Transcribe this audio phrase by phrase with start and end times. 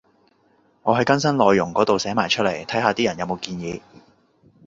[0.81, 3.81] 我喺更新內容嗰度寫埋出嚟，睇下啲人有冇建議